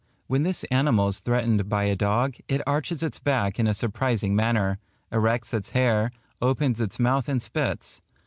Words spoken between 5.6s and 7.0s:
hair, opens its